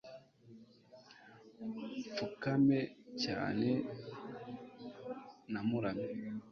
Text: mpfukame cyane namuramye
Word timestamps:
mpfukame 2.03 2.79
cyane 3.23 3.69
namuramye 5.51 6.07